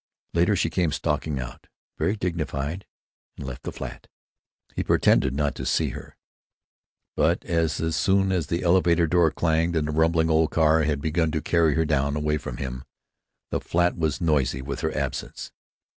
[0.33, 1.67] Later she came stalking out,
[1.99, 2.87] very dignified,
[3.37, 4.07] and left the flat.
[4.75, 6.17] He pretended not to see her.
[7.15, 11.01] But as soon as the elevator door had clanged and the rumbling old car had
[11.03, 12.83] begun to carry her down, away from him,
[13.51, 15.51] the flat was noisy with her absence.